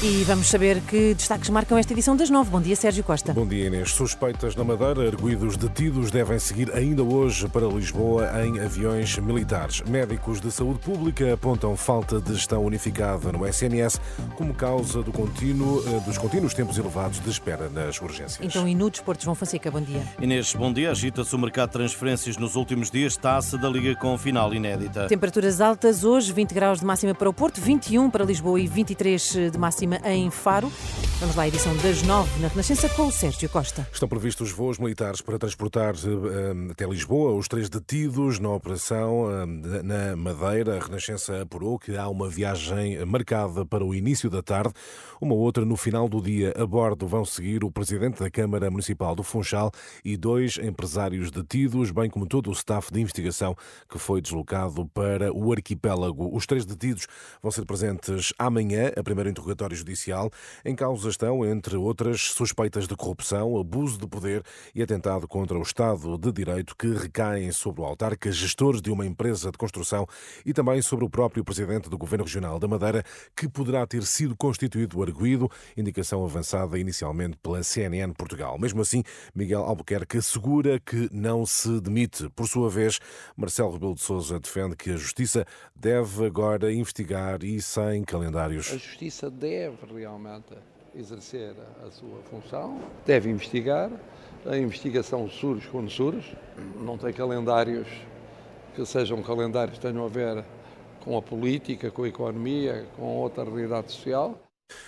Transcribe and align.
E 0.00 0.22
vamos 0.22 0.46
saber 0.46 0.80
que 0.82 1.12
destaques 1.12 1.50
marcam 1.50 1.76
esta 1.76 1.92
edição 1.92 2.14
das 2.14 2.30
nove. 2.30 2.50
Bom 2.50 2.60
dia, 2.60 2.76
Sérgio 2.76 3.02
Costa. 3.02 3.32
Bom 3.32 3.44
dia, 3.44 3.66
Inês. 3.66 3.90
Suspeitas 3.90 4.54
na 4.54 4.62
Madeira, 4.62 5.08
arguídos 5.08 5.56
detidos 5.56 6.12
devem 6.12 6.38
seguir 6.38 6.72
ainda 6.72 7.02
hoje 7.02 7.48
para 7.48 7.66
Lisboa 7.66 8.30
em 8.44 8.60
aviões 8.60 9.18
militares. 9.18 9.82
Médicos 9.82 10.40
de 10.40 10.52
saúde 10.52 10.78
pública 10.78 11.34
apontam 11.34 11.76
falta 11.76 12.20
de 12.20 12.32
gestão 12.32 12.64
unificada 12.64 13.32
no 13.32 13.44
SNS 13.44 14.00
como 14.36 14.54
causa 14.54 15.02
do 15.02 15.10
contínuo, 15.10 15.82
eh, 15.88 16.00
dos 16.06 16.16
contínuos 16.16 16.54
tempos 16.54 16.78
elevados 16.78 17.18
de 17.18 17.28
espera 17.28 17.68
nas 17.68 18.00
urgências. 18.00 18.38
Então, 18.40 18.68
e 18.68 18.76
no 18.76 18.88
Desporto, 18.88 19.24
João 19.24 19.34
Fonseca, 19.34 19.68
bom 19.68 19.80
dia. 19.80 20.06
Inês, 20.22 20.54
bom 20.54 20.72
dia. 20.72 20.92
Agita-se 20.92 21.34
o 21.34 21.38
mercado 21.40 21.70
de 21.70 21.72
transferências 21.72 22.36
nos 22.36 22.54
últimos 22.54 22.88
dias, 22.88 23.16
taça 23.16 23.58
da 23.58 23.68
Liga 23.68 23.96
com 23.96 24.16
final 24.16 24.54
inédita. 24.54 25.08
Temperaturas 25.08 25.60
altas 25.60 26.04
hoje, 26.04 26.32
20 26.32 26.54
graus 26.54 26.78
de 26.78 26.86
máxima 26.86 27.16
para 27.16 27.28
o 27.28 27.32
Porto, 27.32 27.60
21 27.60 28.08
para 28.08 28.24
Lisboa 28.24 28.60
e 28.60 28.68
23 28.68 29.50
de 29.50 29.58
máxima 29.58 29.87
em 30.04 30.30
Faro. 30.30 30.70
Vamos 31.20 31.34
lá, 31.34 31.48
edição 31.48 31.76
das 31.78 32.02
nove 32.02 32.40
na 32.40 32.46
Renascença 32.46 32.88
com 32.90 33.08
o 33.08 33.10
Sérgio 33.10 33.48
Costa. 33.48 33.88
Estão 33.92 34.08
previstos 34.08 34.52
voos 34.52 34.78
militares 34.78 35.20
para 35.20 35.36
transportar 35.36 35.94
uh, 35.96 36.70
até 36.70 36.86
Lisboa 36.86 37.34
os 37.34 37.48
três 37.48 37.68
detidos 37.68 38.38
na 38.38 38.50
operação 38.50 39.24
uh, 39.24 39.46
na 39.82 40.14
Madeira. 40.14 40.76
A 40.76 40.84
Renascença 40.84 41.42
apurou 41.42 41.76
que 41.76 41.96
há 41.96 42.08
uma 42.08 42.28
viagem 42.28 43.04
marcada 43.04 43.66
para 43.66 43.84
o 43.84 43.92
início 43.94 44.30
da 44.30 44.42
tarde, 44.42 44.72
uma 45.20 45.34
outra 45.34 45.64
no 45.64 45.76
final 45.76 46.08
do 46.08 46.22
dia. 46.22 46.54
A 46.56 46.64
bordo 46.64 47.08
vão 47.08 47.24
seguir 47.24 47.64
o 47.64 47.70
presidente 47.70 48.20
da 48.20 48.30
Câmara 48.30 48.70
Municipal 48.70 49.16
do 49.16 49.24
Funchal 49.24 49.72
e 50.04 50.16
dois 50.16 50.56
empresários 50.58 51.32
detidos, 51.32 51.90
bem 51.90 52.08
como 52.08 52.26
todo 52.26 52.48
o 52.48 52.52
staff 52.52 52.92
de 52.92 53.00
investigação 53.00 53.56
que 53.88 53.98
foi 53.98 54.20
deslocado 54.20 54.86
para 54.86 55.32
o 55.32 55.50
arquipélago. 55.50 56.32
Os 56.32 56.46
três 56.46 56.64
detidos 56.64 57.08
vão 57.42 57.50
ser 57.50 57.64
presentes 57.64 58.32
amanhã, 58.38 58.92
a 58.96 59.02
primeiro 59.02 59.30
interrogatório 59.30 59.76
judicial. 59.78 60.30
Em 60.64 60.74
causa 60.74 61.08
estão, 61.08 61.44
entre 61.44 61.76
outras, 61.76 62.20
suspeitas 62.20 62.86
de 62.86 62.96
corrupção, 62.96 63.58
abuso 63.58 63.98
de 63.98 64.06
poder 64.06 64.42
e 64.74 64.82
atentado 64.82 65.26
contra 65.26 65.58
o 65.58 65.62
Estado 65.62 66.18
de 66.18 66.32
Direito 66.32 66.76
que 66.76 66.88
recaem 66.88 67.50
sobre 67.52 67.80
o 67.82 67.84
autarca, 67.84 68.30
gestores 68.30 68.82
de 68.82 68.90
uma 68.90 69.06
empresa 69.06 69.50
de 69.50 69.58
construção 69.58 70.06
e 70.44 70.52
também 70.52 70.82
sobre 70.82 71.04
o 71.04 71.10
próprio 71.10 71.44
presidente 71.44 71.88
do 71.88 71.98
Governo 71.98 72.24
Regional 72.24 72.58
da 72.58 72.68
Madeira, 72.68 73.02
que 73.36 73.48
poderá 73.48 73.86
ter 73.86 74.02
sido 74.04 74.36
constituído 74.36 75.02
arguído, 75.02 75.50
indicação 75.76 76.24
avançada 76.24 76.78
inicialmente 76.78 77.36
pela 77.42 77.62
CNN 77.62 78.12
Portugal. 78.12 78.58
Mesmo 78.58 78.80
assim, 78.80 79.02
Miguel 79.34 79.62
Albuquerque 79.62 80.18
assegura 80.18 80.80
que 80.80 81.08
não 81.12 81.44
se 81.46 81.80
demite. 81.80 82.28
Por 82.30 82.48
sua 82.48 82.68
vez, 82.68 82.98
Marcelo 83.36 83.72
Rebelo 83.72 83.94
de 83.94 84.00
Sousa 84.00 84.38
defende 84.40 84.76
que 84.76 84.90
a 84.90 84.96
Justiça 84.96 85.46
deve 85.74 86.26
agora 86.26 86.72
investigar 86.72 87.42
e 87.44 87.60
sem 87.60 88.02
calendários. 88.02 88.68
A 88.68 88.76
Justiça 88.76 89.30
deve 89.30 89.67
realmente 89.94 90.54
exercer 90.94 91.54
a 91.86 91.90
sua 91.90 92.20
função, 92.30 92.80
deve 93.04 93.30
investigar. 93.30 93.90
A 94.46 94.56
investigação 94.56 95.28
surge 95.28 95.68
quando 95.68 95.90
surge, 95.90 96.36
não 96.80 96.96
tem 96.96 97.12
calendários 97.12 97.86
que 98.74 98.84
sejam 98.86 99.22
calendários 99.22 99.78
que 99.78 99.86
tenham 99.86 100.04
a 100.04 100.08
ver 100.08 100.44
com 101.04 101.16
a 101.16 101.22
política, 101.22 101.90
com 101.90 102.04
a 102.04 102.08
economia, 102.08 102.86
com 102.96 103.16
outra 103.16 103.44
realidade 103.44 103.92
social. 103.92 104.38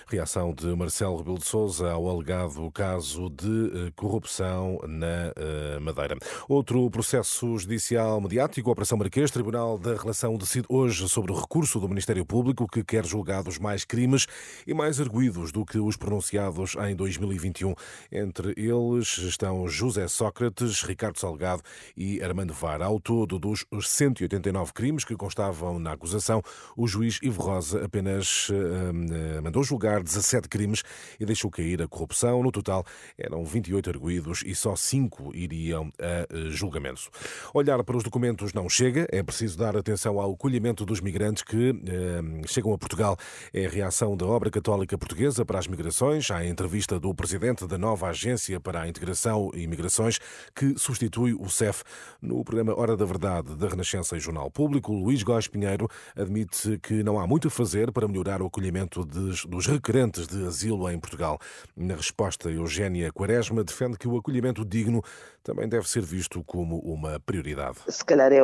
Reação 0.09 0.55
de 0.55 0.67
Marcelo 0.77 1.17
Rebelo 1.17 1.39
de 1.39 1.47
Sousa 1.47 1.91
ao 1.91 2.09
alegado 2.09 2.71
caso 2.73 3.31
de 3.31 3.89
eh, 3.89 3.93
corrupção 3.97 4.79
na 4.87 5.33
eh, 5.37 5.79
Madeira. 5.81 6.17
Outro 6.49 6.91
processo 6.91 7.59
judicial 7.59 8.21
mediático, 8.21 8.71
Operação 8.71 8.99
Marquês, 8.99 9.31
Tribunal 9.31 9.79
da 9.79 9.95
Relação 9.95 10.37
decide 10.37 10.67
hoje 10.69 11.09
sobre 11.09 11.33
o 11.33 11.41
recurso 11.41 11.81
do 11.81 11.89
Ministério 11.89 12.25
Público 12.27 12.67
que 12.67 12.85
quer 12.85 13.07
julgados 13.07 13.59
mais 13.59 13.85
crimes 13.85 14.27
e 14.67 14.75
mais 14.75 15.01
arguídos 15.01 15.53
do 15.53 15.65
que 15.65 15.79
os 15.79 15.97
pronunciados 15.97 16.77
em 16.89 16.95
2021. 16.95 17.75
Entre 18.11 18.55
eles 18.57 19.19
estão 19.19 19.69
José 19.69 20.09
Sócrates, 20.09 20.83
Ricardo 20.83 21.19
Salgado 21.19 21.63
e 21.97 22.23
Armando 22.23 22.53
Vara. 22.53 22.85
Ao 22.85 23.01
todo 23.01 23.39
dos 23.39 23.65
189 23.81 24.73
crimes 24.73 25.05
que 25.05 25.17
constavam 25.17 25.79
na 25.79 25.93
acusação, 25.93 26.43
o 26.77 26.87
juiz 26.87 27.19
Ivo 27.23 27.43
Rosa 27.43 27.85
apenas 27.85 28.49
uh, 28.49 29.43
mandou 29.43 29.63
julgar 29.71 30.03
17 30.03 30.49
crimes 30.49 30.83
e 31.19 31.25
deixou 31.25 31.51
cair 31.51 31.81
a 31.83 31.89
corrupção. 31.89 32.43
No 32.43 32.53
total, 32.53 32.85
eram 33.17 33.45
28 33.45 33.91
arguídos 33.91 34.43
e 34.45 34.55
só 34.55 34.77
5 34.77 35.35
iriam 35.35 35.93
a 35.99 36.05
eh, 36.05 36.27
julgamento. 36.51 37.09
Olhar 37.55 37.83
para 37.85 37.97
os 37.97 38.03
documentos 38.03 38.53
não 38.53 38.69
chega, 38.69 39.07
é 39.11 39.23
preciso 39.23 39.57
dar 39.57 39.77
atenção 39.77 40.21
ao 40.21 40.33
acolhimento 40.33 40.85
dos 40.85 41.01
migrantes 41.01 41.43
que 41.43 41.71
eh, 41.71 42.47
chegam 42.47 42.73
a 42.73 42.79
Portugal. 42.79 43.17
É 43.53 43.67
a 43.67 43.69
reação 43.69 44.17
da 44.17 44.27
Obra 44.27 44.51
Católica 44.51 44.99
Portuguesa 44.99 45.45
para 45.45 45.59
as 45.59 45.67
Migrações, 45.67 46.31
à 46.31 46.45
entrevista 46.45 46.99
do 46.99 47.15
presidente 47.15 47.67
da 47.67 47.79
nova 47.79 48.09
Agência 48.09 48.59
para 48.59 48.83
a 48.83 48.89
Integração 48.89 49.51
e 49.55 49.67
Migrações, 49.67 50.19
que 50.55 50.77
substitui 50.77 51.35
o 51.35 51.49
CEF. 51.49 51.83
No 52.21 52.45
programa 52.45 52.79
Hora 52.79 52.97
da 52.97 53.05
Verdade 53.05 53.55
da 53.57 53.69
Renascença 53.69 54.17
e 54.17 54.21
Jornal 54.21 54.51
Público, 54.51 54.93
Luís 54.93 55.23
Góes 55.23 55.47
Pinheiro 55.47 55.89
admite 56.17 56.79
que 56.79 57.03
não 57.03 57.19
há 57.19 57.27
muito 57.27 57.49
a 57.49 57.51
fazer 57.51 57.93
para 57.93 58.09
melhorar 58.09 58.43
o 58.43 58.47
acolhimento 58.47 59.05
dos, 59.05 59.45
dos 59.61 59.67
requerentes 59.67 60.27
de 60.27 60.47
asilo 60.47 60.91
em 60.91 60.99
Portugal. 60.99 61.39
Na 61.77 61.95
resposta, 61.95 62.51
Eugénia 62.51 63.13
Quaresma 63.13 63.63
defende 63.63 63.99
que 63.99 64.09
o 64.09 64.17
acolhimento 64.17 64.65
digno 64.65 65.03
também 65.43 65.69
deve 65.69 65.87
ser 65.87 66.03
visto 66.03 66.43
como 66.45 66.79
uma 66.79 67.21
prioridade. 67.21 67.77
Se 67.87 68.03
calhar 68.03 68.33
é 68.33 68.41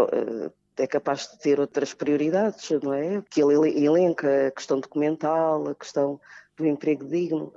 é 0.79 0.87
capaz 0.87 1.27
de 1.31 1.39
ter 1.39 1.59
outras 1.59 1.95
prioridades, 1.95 2.69
não 2.83 2.93
é? 2.93 3.23
Que 3.31 3.41
ele 3.41 3.83
elenca 3.83 4.49
a 4.49 4.51
questão 4.51 4.79
documental, 4.79 5.67
a 5.71 5.75
questão 5.75 6.21
do 6.57 6.67
emprego 6.67 7.05
digno, 7.05 7.53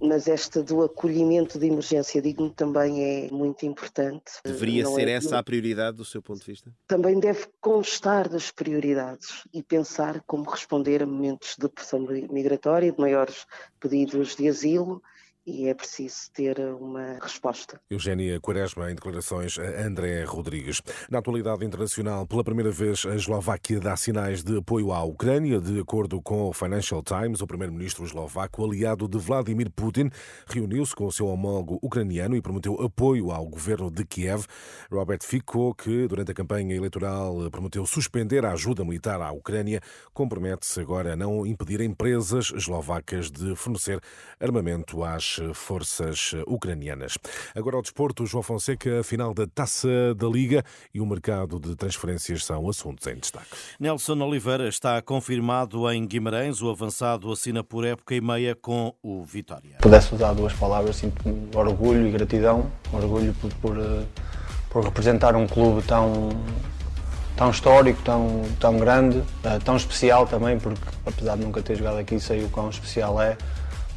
mas 0.00 0.28
esta 0.28 0.62
do 0.62 0.82
acolhimento 0.82 1.58
de 1.58 1.66
emergência 1.66 2.20
digno 2.22 2.50
também 2.50 3.02
é 3.02 3.30
muito 3.30 3.66
importante. 3.66 4.32
Deveria 4.44 4.84
não 4.84 4.94
ser 4.94 5.08
é... 5.08 5.12
essa 5.12 5.38
a 5.38 5.42
prioridade 5.42 5.96
do 5.96 6.04
seu 6.04 6.22
ponto 6.22 6.40
de 6.40 6.46
vista? 6.46 6.72
Também 6.86 7.18
deve 7.18 7.46
constar 7.60 8.28
das 8.28 8.50
prioridades 8.50 9.44
e 9.52 9.62
pensar 9.62 10.22
como 10.26 10.48
responder 10.48 11.02
a 11.02 11.06
momentos 11.06 11.56
de 11.58 11.68
pressão 11.68 12.00
migratória, 12.00 12.92
de 12.92 13.00
maiores 13.00 13.46
pedidos 13.80 14.36
de 14.36 14.48
asilo 14.48 15.02
e 15.46 15.68
é 15.68 15.74
preciso 15.74 16.30
ter 16.32 16.58
uma 16.58 17.18
resposta. 17.20 17.80
Eugénia 17.90 18.40
Quaresma, 18.40 18.90
em 18.90 18.94
declarações 18.94 19.58
a 19.58 19.86
André 19.86 20.24
Rodrigues. 20.24 20.80
Na 21.10 21.18
atualidade 21.18 21.64
internacional, 21.64 22.26
pela 22.26 22.42
primeira 22.42 22.70
vez, 22.70 23.04
a 23.04 23.14
Eslováquia 23.14 23.78
dá 23.78 23.96
sinais 23.96 24.42
de 24.42 24.58
apoio 24.58 24.92
à 24.92 25.02
Ucrânia. 25.02 25.60
De 25.60 25.78
acordo 25.78 26.20
com 26.22 26.48
o 26.48 26.52
Financial 26.52 27.02
Times, 27.02 27.40
o 27.40 27.46
primeiro-ministro 27.46 28.04
eslovaco, 28.04 28.64
aliado 28.64 29.06
de 29.06 29.18
Vladimir 29.18 29.70
Putin, 29.70 30.10
reuniu-se 30.46 30.94
com 30.94 31.06
o 31.06 31.12
seu 31.12 31.26
homólogo 31.26 31.78
ucraniano 31.82 32.36
e 32.36 32.40
prometeu 32.40 32.80
apoio 32.80 33.30
ao 33.30 33.46
governo 33.46 33.90
de 33.90 34.04
Kiev. 34.04 34.46
Robert 34.90 35.22
Fico, 35.22 35.74
que 35.74 36.08
durante 36.08 36.30
a 36.30 36.34
campanha 36.34 36.74
eleitoral 36.74 37.50
prometeu 37.50 37.84
suspender 37.86 38.44
a 38.44 38.52
ajuda 38.52 38.84
militar 38.84 39.20
à 39.20 39.30
Ucrânia, 39.32 39.80
compromete-se 40.12 40.80
agora 40.80 41.12
a 41.12 41.16
não 41.16 41.46
impedir 41.46 41.80
empresas 41.80 42.52
eslovacas 42.54 43.30
de 43.30 43.54
fornecer 43.54 44.00
armamento 44.40 45.02
às 45.04 45.33
forças 45.52 46.32
ucranianas. 46.46 47.18
Agora 47.54 47.76
ao 47.76 47.82
desporto, 47.82 48.26
João 48.26 48.42
Fonseca, 48.42 49.00
a 49.00 49.04
final 49.04 49.34
da 49.34 49.46
Taça 49.46 50.14
da 50.16 50.26
Liga 50.26 50.64
e 50.92 51.00
o 51.00 51.06
mercado 51.06 51.58
de 51.60 51.74
transferências 51.76 52.44
são 52.44 52.68
assuntos 52.68 53.06
em 53.06 53.16
destaque. 53.16 53.48
Nelson 53.78 54.20
Oliveira 54.20 54.68
está 54.68 55.00
confirmado 55.02 55.90
em 55.90 56.06
Guimarães. 56.06 56.62
O 56.62 56.70
avançado 56.70 57.30
assina 57.30 57.62
por 57.62 57.84
época 57.84 58.14
e 58.14 58.20
meia 58.20 58.54
com 58.54 58.94
o 59.02 59.24
Vitória. 59.24 59.78
Pudesse 59.80 60.14
usar 60.14 60.32
duas 60.32 60.52
palavras, 60.52 60.96
sinto 60.96 61.22
orgulho 61.54 62.06
e 62.06 62.10
gratidão. 62.10 62.70
Orgulho 62.92 63.34
por, 63.34 63.52
por, 63.54 63.78
eh, 63.78 64.04
por 64.70 64.84
representar 64.84 65.34
um 65.36 65.46
clube 65.46 65.82
tão 65.82 66.30
tão 67.36 67.50
histórico, 67.50 68.00
tão, 68.02 68.42
tão 68.60 68.78
grande, 68.78 69.22
eh, 69.42 69.58
tão 69.64 69.76
especial 69.76 70.26
também, 70.26 70.58
porque 70.58 70.80
apesar 71.04 71.36
de 71.36 71.44
nunca 71.44 71.62
ter 71.62 71.76
jogado 71.76 71.98
aqui, 71.98 72.20
sei 72.20 72.44
o 72.44 72.48
quão 72.48 72.70
especial 72.70 73.20
é 73.20 73.36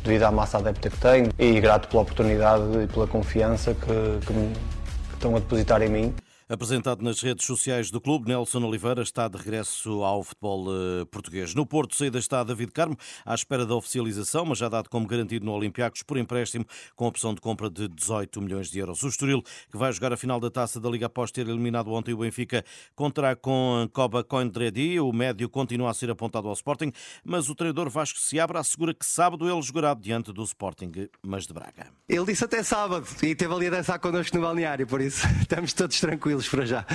devido 0.03 0.23
à 0.23 0.31
massa 0.31 0.57
adepta 0.57 0.89
que 0.89 0.97
tenho 0.97 1.29
e 1.37 1.59
grato 1.59 1.87
pela 1.87 2.01
oportunidade 2.01 2.63
e 2.83 2.87
pela 2.87 3.07
confiança 3.07 3.73
que, 3.73 4.25
que, 4.25 4.33
me, 4.33 4.53
que 4.53 5.13
estão 5.13 5.35
a 5.35 5.39
depositar 5.39 5.81
em 5.81 5.89
mim. 5.89 6.15
Apresentado 6.49 7.03
nas 7.03 7.21
redes 7.21 7.45
sociais 7.45 7.91
do 7.91 7.99
clube, 7.99 8.29
Nelson 8.29 8.63
Oliveira 8.63 9.01
está 9.01 9.27
de 9.27 9.35
regresso 9.35 10.01
ao 10.01 10.23
futebol 10.23 10.67
eh, 10.69 11.03
português. 11.11 11.53
No 11.53 11.65
Porto, 11.65 11.93
saída 11.93 12.17
está 12.17 12.41
David 12.41 12.71
Carmo, 12.71 12.95
à 13.25 13.35
espera 13.35 13.65
da 13.65 13.75
oficialização, 13.75 14.45
mas 14.45 14.57
já 14.57 14.69
dado 14.69 14.89
como 14.89 15.05
garantido 15.05 15.45
no 15.45 15.51
Olympiacos 15.51 16.03
por 16.03 16.17
empréstimo, 16.17 16.65
com 16.95 17.05
opção 17.05 17.33
de 17.33 17.41
compra 17.41 17.69
de 17.69 17.89
18 17.89 18.41
milhões 18.41 18.71
de 18.71 18.79
euros. 18.79 19.03
O 19.03 19.09
Estoril, 19.09 19.43
que 19.69 19.75
vai 19.75 19.91
jogar 19.91 20.13
a 20.13 20.15
final 20.15 20.39
da 20.39 20.49
taça 20.49 20.79
da 20.79 20.89
Liga 20.89 21.07
após 21.07 21.31
ter 21.31 21.45
eliminado 21.49 21.91
ontem 21.91 22.13
o 22.13 22.19
Benfica, 22.19 22.63
contará 22.95 23.35
com 23.35 23.85
Coba 23.91 24.23
Coindredi. 24.23 25.01
O 25.01 25.11
médio 25.11 25.49
continua 25.49 25.91
a 25.91 25.93
ser 25.93 26.09
apontado 26.09 26.47
ao 26.47 26.53
Sporting, 26.53 26.93
mas 27.25 27.49
o 27.49 27.55
treinador 27.55 27.89
Vasco 27.89 28.19
Seabra 28.19 28.61
assegura 28.61 28.93
que 28.93 29.05
sábado 29.05 29.51
ele 29.51 29.61
jogará 29.61 29.93
diante 29.93 30.31
do 30.31 30.43
Sporting, 30.43 31.09
mas 31.21 31.45
de 31.45 31.53
Braga. 31.53 31.87
Ele 32.07 32.25
disse 32.25 32.45
até 32.45 32.63
sábado 32.63 33.05
e 33.21 33.35
teve 33.35 33.53
ali 33.53 33.67
a 33.67 33.71
dançar 33.71 33.99
connosco 33.99 34.37
no 34.37 34.43
balneário, 34.43 34.87
por 34.87 35.01
isso 35.01 35.27
estamos 35.43 35.73
todos 35.73 35.99
tranquilos 35.99 36.36
tranquilos 36.37 36.49
para 36.49 36.65
já. 36.65 36.85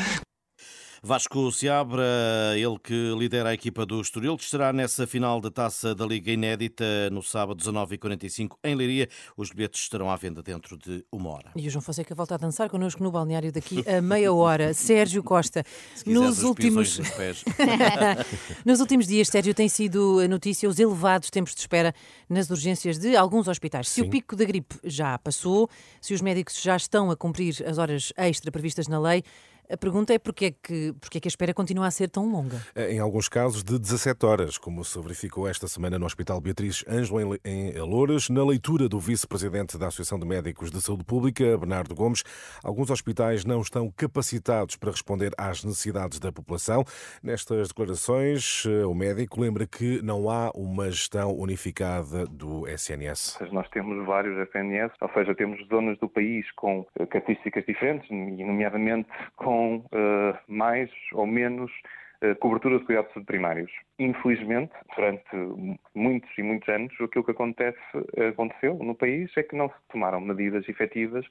Vasco 1.05 1.51
Seabra, 1.51 2.05
ele 2.57 2.79
que 2.79 3.13
lidera 3.19 3.49
a 3.49 3.55
equipa 3.55 3.85
do 3.85 4.01
Estoril, 4.01 4.37
que 4.37 4.45
estará 4.45 4.73
nessa 4.73 5.05
final 5.05 5.41
da 5.41 5.51
Taça 5.51 5.97
da 5.97 6.07
Liga 6.07 6.31
Inédita 6.31 7.11
no 7.11 7.21
sábado 7.21 7.61
19h45 7.61 8.51
em 8.63 8.77
Leiria. 8.77 9.09
Os 9.37 9.51
bilhetes 9.51 9.81
estarão 9.81 10.09
à 10.09 10.15
venda 10.15 10.45
dentro 10.45 10.79
de 10.79 11.05
uma 11.11 11.31
hora. 11.31 11.51
E 11.57 11.67
o 11.67 11.71
João 11.73 11.83
Fonseca 11.83 12.15
volta 12.15 12.37
a 12.37 12.39
dançar 12.39 12.71
connosco 12.71 13.03
no 13.03 13.11
balneário 13.11 13.51
daqui 13.51 13.83
a 13.89 14.01
meia 14.01 14.33
hora. 14.33 14.73
Sérgio 14.79 15.25
Costa, 15.25 15.65
nos 16.07 16.45
últimos... 16.45 17.01
Nos, 17.01 17.45
nos 18.65 18.79
últimos 18.79 19.05
dias, 19.09 19.27
Sérgio, 19.27 19.55
tem 19.55 19.69
sido 19.69 20.21
a 20.21 20.29
notícia 20.29 20.69
os 20.69 20.79
elevados 20.79 21.31
tempos 21.31 21.53
de 21.53 21.63
espera 21.63 21.93
nas 22.29 22.49
urgências 22.49 22.97
de 22.97 23.17
alguns 23.17 23.49
hospitais. 23.49 23.89
Se 23.89 24.03
Sim. 24.03 24.07
o 24.07 24.11
pico 24.11 24.37
da 24.37 24.45
gripe 24.45 24.77
já 24.85 25.19
passou, 25.19 25.69
se 26.01 26.15
os 26.15 26.21
médicos 26.21 26.63
já 26.63 26.77
estão 26.77 27.11
a 27.11 27.17
cumprir 27.17 27.57
as 27.67 27.77
horas 27.77 28.13
extra 28.17 28.53
previstas 28.53 28.87
na 28.87 29.01
lei, 29.01 29.25
a 29.73 29.77
pergunta 29.77 30.13
é 30.13 30.19
porque 30.19 30.47
é, 30.47 30.51
que, 30.51 30.93
porque 31.01 31.19
é 31.19 31.21
que 31.21 31.29
a 31.29 31.31
espera 31.31 31.55
continua 31.55 31.87
a 31.87 31.91
ser 31.91 32.11
tão 32.11 32.31
longa? 32.31 32.57
Em 32.77 32.99
alguns 32.99 33.29
casos 33.29 33.65
de 33.65 33.79
17 33.79 34.27
horas, 34.27 34.59
como 34.59 34.85
se 34.85 35.01
verificou 35.01 35.49
esta 35.49 35.67
semana 35.67 35.99
no 35.99 36.05
Hospital 36.05 36.41
Beatriz 36.41 36.85
Ângelo 36.87 37.39
em 37.43 37.73
Louras, 37.79 38.29
na 38.29 38.45
leitura 38.45 38.87
do 38.89 39.01
vice-presidente 39.01 39.79
da 39.79 39.87
Associação 39.87 40.19
de 40.19 40.27
Médicos 40.27 40.71
de 40.71 40.81
Saúde 40.83 41.05
Pública, 41.05 41.57
Bernardo 41.57 41.95
Gomes, 41.95 42.23
alguns 42.63 42.91
hospitais 42.91 43.47
não 43.47 43.63
estão 43.63 43.91
capacitados 43.91 44.77
para 44.77 44.91
responder 44.91 45.33
às 45.39 45.65
necessidades 45.65 46.19
da 46.19 46.31
população. 46.31 46.85
Nestas 47.23 47.69
declarações, 47.69 48.65
eh, 48.67 48.85
o 48.85 48.95
médico 48.95 49.41
lembra 49.41 49.67
que 49.67 50.03
não 50.03 50.29
há 50.29 50.51
uma 50.55 50.91
gestão 50.91 51.35
unificada 51.35 52.27
do 52.27 52.69
SNS. 52.69 53.39
Nós 53.51 53.69
temos 53.71 54.05
vários 54.05 54.37
SNS, 54.49 54.93
ou 55.01 55.11
seja, 55.15 55.35
temos 55.35 55.67
zonas 55.69 55.99
do 55.99 56.09
país 56.09 56.51
com 56.53 56.87
eh, 56.99 57.07
características 57.07 57.65
diferentes, 57.65 58.09
nomeadamente 58.11 59.09
com 59.37 59.62
com 59.63 59.77
uh, 59.77 60.39
mais 60.49 60.91
ou 61.13 61.27
menos 61.27 61.71
uh, 62.23 62.35
cobertura 62.41 62.79
de 62.79 62.85
cuidados 62.85 63.13
primários. 63.27 63.71
Infelizmente, 63.99 64.73
durante 64.97 65.25
muitos 65.95 66.31
e 66.37 66.43
muitos 66.43 66.69
anos, 66.69 66.93
aquilo 67.01 67.25
que 67.25 67.31
acontece, 67.31 67.79
aconteceu 68.29 68.75
no 68.75 68.95
país 68.95 69.31
é 69.37 69.43
que 69.43 69.55
não 69.55 69.69
se 69.69 69.75
tomaram 69.91 70.21
medidas 70.21 70.69
efetivas 70.69 71.25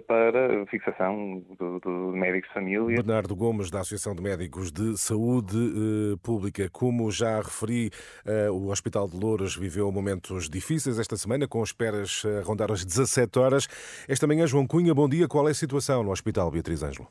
para 0.00 0.66
fixação 0.66 1.42
de, 1.50 1.80
de, 1.80 2.18
médicos 2.18 2.48
de 2.48 2.54
família. 2.54 2.96
Bernardo 2.96 3.34
Gomes, 3.36 3.70
da 3.70 3.80
Associação 3.80 4.14
de 4.14 4.22
Médicos 4.22 4.72
de 4.72 4.96
Saúde 4.98 5.56
eh, 5.56 6.16
Pública. 6.22 6.68
Como 6.70 7.10
já 7.10 7.36
referi, 7.36 7.90
eh, 8.24 8.50
o 8.50 8.68
Hospital 8.68 9.08
de 9.08 9.16
Louros 9.16 9.56
viveu 9.56 9.90
momentos 9.92 10.48
difíceis 10.48 10.98
esta 10.98 11.16
semana, 11.16 11.46
com 11.46 11.62
esperas 11.62 12.22
a 12.24 12.42
rondar 12.42 12.72
as 12.72 12.84
17 12.84 13.38
horas. 13.38 13.68
Esta 14.08 14.26
manhã, 14.26 14.46
João 14.46 14.66
Cunha, 14.66 14.94
bom 14.94 15.08
dia. 15.08 15.28
Qual 15.28 15.46
é 15.46 15.52
a 15.52 15.54
situação 15.54 16.02
no 16.02 16.10
Hospital 16.10 16.50
Beatriz 16.50 16.82
Ângelo? 16.82 17.08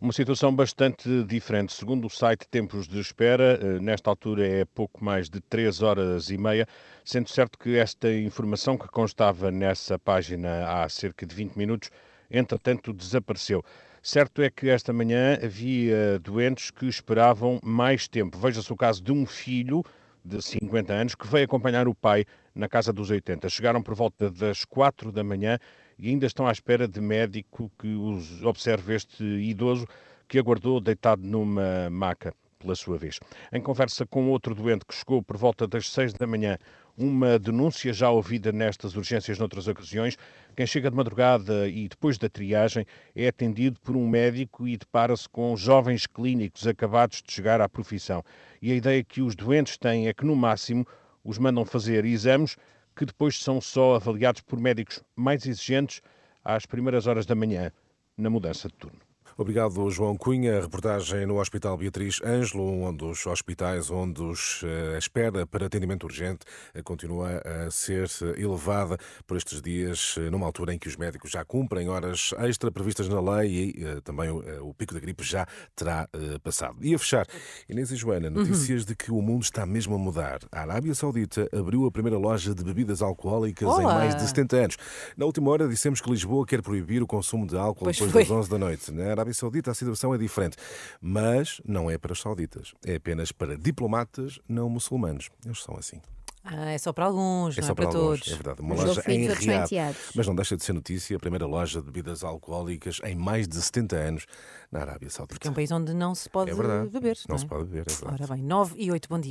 Uma 0.00 0.12
situação 0.12 0.54
bastante 0.54 1.24
diferente. 1.24 1.72
Segundo 1.72 2.06
o 2.06 2.10
site 2.10 2.48
Tempos 2.48 2.86
de 2.86 3.00
Espera, 3.00 3.58
eh, 3.60 3.80
nesta 3.80 4.10
altura 4.10 4.46
é 4.46 4.64
pouco 4.64 5.04
mais 5.04 5.28
de 5.28 5.40
3 5.40 5.82
horas 5.82 6.30
e 6.30 6.38
meia, 6.38 6.66
sendo 7.04 7.28
certo 7.28 7.58
que 7.58 7.76
esta 7.76 8.12
informação 8.12 8.76
que 8.78 8.88
constava 8.88 9.50
nessa 9.50 9.98
página 9.98 10.82
há 10.82 10.88
cerca 10.88 11.26
de 11.26 11.34
20 11.34 11.56
minutos 11.56 11.90
entretanto 12.32 12.92
desapareceu. 12.92 13.62
Certo 14.02 14.42
é 14.42 14.50
que 14.50 14.68
esta 14.68 14.92
manhã 14.92 15.38
havia 15.40 16.18
doentes 16.18 16.70
que 16.72 16.86
esperavam 16.86 17.60
mais 17.62 18.08
tempo. 18.08 18.36
Veja-se 18.36 18.72
o 18.72 18.76
caso 18.76 19.00
de 19.00 19.12
um 19.12 19.24
filho 19.24 19.84
de 20.24 20.40
50 20.42 20.92
anos 20.92 21.14
que 21.14 21.26
veio 21.26 21.44
acompanhar 21.44 21.86
o 21.86 21.94
pai 21.94 22.24
na 22.54 22.68
casa 22.68 22.92
dos 22.92 23.10
80. 23.10 23.48
Chegaram 23.48 23.82
por 23.82 23.94
volta 23.94 24.30
das 24.30 24.64
4 24.64 25.12
da 25.12 25.22
manhã 25.22 25.58
e 25.98 26.08
ainda 26.08 26.26
estão 26.26 26.46
à 26.46 26.52
espera 26.52 26.88
de 26.88 27.00
médico 27.00 27.70
que 27.78 27.94
os 27.94 28.42
observe 28.44 28.94
este 28.94 29.22
idoso 29.22 29.86
que 30.26 30.38
aguardou 30.38 30.80
deitado 30.80 31.22
numa 31.22 31.88
maca 31.90 32.34
pela 32.58 32.74
sua 32.74 32.96
vez. 32.96 33.18
Em 33.52 33.60
conversa 33.60 34.06
com 34.06 34.28
outro 34.30 34.54
doente 34.54 34.84
que 34.86 34.94
chegou 34.94 35.22
por 35.22 35.36
volta 35.36 35.66
das 35.66 35.90
6 35.90 36.14
da 36.14 36.26
manhã, 36.26 36.56
uma 36.96 37.38
denúncia 37.38 37.92
já 37.92 38.10
ouvida 38.10 38.52
nestas 38.52 38.96
urgências 38.96 39.38
noutras 39.38 39.66
ocasiões. 39.66 40.16
Quem 40.54 40.66
chega 40.66 40.90
de 40.90 40.96
madrugada 40.96 41.66
e 41.66 41.88
depois 41.88 42.18
da 42.18 42.28
triagem 42.28 42.84
é 43.16 43.26
atendido 43.26 43.80
por 43.80 43.96
um 43.96 44.06
médico 44.06 44.68
e 44.68 44.76
depara-se 44.76 45.26
com 45.26 45.56
jovens 45.56 46.06
clínicos 46.06 46.66
acabados 46.66 47.22
de 47.22 47.32
chegar 47.32 47.60
à 47.62 47.68
profissão. 47.68 48.22
E 48.60 48.70
a 48.70 48.74
ideia 48.74 49.02
que 49.02 49.22
os 49.22 49.34
doentes 49.34 49.78
têm 49.78 50.08
é 50.08 50.12
que, 50.12 50.26
no 50.26 50.36
máximo, 50.36 50.86
os 51.24 51.38
mandam 51.38 51.64
fazer 51.64 52.04
exames 52.04 52.56
que 52.94 53.06
depois 53.06 53.38
são 53.38 53.62
só 53.62 53.94
avaliados 53.94 54.42
por 54.42 54.60
médicos 54.60 55.02
mais 55.16 55.46
exigentes 55.46 56.02
às 56.44 56.66
primeiras 56.66 57.06
horas 57.06 57.24
da 57.24 57.34
manhã, 57.34 57.72
na 58.16 58.28
mudança 58.28 58.68
de 58.68 58.74
turno. 58.74 59.11
Obrigado, 59.36 59.90
João 59.90 60.16
Cunha. 60.16 60.58
A 60.58 60.60
reportagem 60.60 61.24
no 61.24 61.40
Hospital 61.40 61.76
Beatriz 61.78 62.20
Ângelo, 62.22 62.64
um 62.64 62.94
dos 62.94 63.26
hospitais 63.26 63.90
onde 63.90 64.22
eh, 64.62 64.94
a 64.94 64.98
espera 64.98 65.46
para 65.46 65.66
atendimento 65.66 66.04
urgente 66.04 66.44
eh, 66.74 66.82
continua 66.82 67.40
a 67.44 67.70
ser 67.70 68.08
elevada 68.36 68.98
por 69.26 69.38
estes 69.38 69.62
dias, 69.62 70.16
eh, 70.18 70.28
numa 70.28 70.44
altura 70.44 70.74
em 70.74 70.78
que 70.78 70.86
os 70.86 70.96
médicos 70.96 71.30
já 71.30 71.44
cumprem 71.44 71.88
horas 71.88 72.34
extra 72.40 72.70
previstas 72.70 73.08
na 73.08 73.20
lei 73.20 73.72
e 73.74 74.00
também 74.02 74.30
o 74.30 74.74
pico 74.74 74.92
da 74.92 75.00
gripe 75.00 75.22
já 75.22 75.46
terá 75.74 76.08
passado. 76.42 76.76
E 76.82 76.94
a 76.94 76.98
fechar, 76.98 77.26
Inês 77.68 77.90
e 77.90 77.96
Joana, 77.96 78.28
uhum. 78.28 78.34
notícias 78.34 78.82
uhum. 78.82 78.86
de 78.88 78.96
que 78.96 79.10
o 79.10 79.22
mundo 79.22 79.42
está 79.44 79.64
mesmo 79.64 79.94
a 79.94 79.98
mudar. 79.98 80.40
A 80.50 80.60
Arábia 80.60 80.94
Saudita 80.94 81.48
abriu 81.52 81.86
a 81.86 81.90
primeira 81.90 82.18
loja 82.18 82.54
de 82.54 82.62
bebidas 82.62 83.00
alcoólicas 83.00 83.68
Olá. 83.68 83.80
em 83.80 83.86
mais 83.86 84.14
de 84.14 84.22
70 84.22 84.56
anos. 84.56 84.76
Na 85.16 85.24
última 85.24 85.50
hora 85.50 85.68
dissemos 85.68 86.00
que 86.00 86.10
Lisboa 86.10 86.46
quer 86.46 86.60
proibir 86.60 87.02
o 87.02 87.06
consumo 87.06 87.46
de 87.46 87.56
álcool 87.56 87.84
pois 87.84 87.96
depois 87.96 88.12
foi. 88.12 88.22
das 88.22 88.30
11 88.30 88.50
da 88.50 88.58
noite. 88.58 88.92
Na 88.92 89.21
Arábia 89.22 89.34
Saudita 89.34 89.70
a 89.70 89.74
situação 89.74 90.12
é 90.14 90.18
diferente. 90.18 90.56
Mas 91.00 91.60
não 91.64 91.90
é 91.90 91.96
para 91.96 92.12
os 92.12 92.20
sauditas. 92.20 92.74
É 92.84 92.96
apenas 92.96 93.30
para 93.30 93.56
diplomatas 93.56 94.40
não 94.48 94.68
muçulmanos. 94.68 95.30
Eles 95.44 95.62
são 95.62 95.76
assim. 95.76 96.00
Ah, 96.44 96.72
é 96.72 96.78
só 96.78 96.92
para 96.92 97.04
alguns, 97.04 97.56
é 97.56 97.60
não 97.60 97.68
é 97.68 97.74
para, 97.74 97.84
para 97.84 97.92
todos. 97.92 98.26
É 98.26 98.34
verdade. 98.34 98.60
Uma 98.60 98.74
Os 98.74 98.82
loja 98.82 99.02
em 99.06 99.28
Riad, 99.28 99.70
mas 100.12 100.26
não 100.26 100.34
deixa 100.34 100.56
de 100.56 100.64
ser 100.64 100.72
notícia, 100.72 101.16
a 101.16 101.20
primeira 101.20 101.46
loja 101.46 101.78
de 101.78 101.86
bebidas 101.86 102.24
alcoólicas 102.24 103.00
em 103.04 103.14
mais 103.14 103.46
de 103.46 103.62
70 103.62 103.96
anos 103.96 104.26
na 104.70 104.80
Arábia 104.80 105.08
Saudita. 105.08 105.36
Porque 105.36 105.46
é 105.46 105.50
um 105.52 105.54
país 105.54 105.70
onde 105.70 105.94
não 105.94 106.16
se 106.16 106.28
pode 106.28 106.50
é 106.50 106.54
beber. 106.54 107.16
Não, 107.28 107.28
não 107.28 107.36
é? 107.36 107.38
se 107.38 107.46
pode 107.46 107.64
beber, 107.66 107.84
é 107.86 107.92
verdade. 107.94 108.22
Ora 108.22 108.34
bem, 108.34 108.42
9 108.42 108.74
e 108.76 108.90
8, 108.90 109.08
bom 109.08 109.20
dia. 109.20 109.30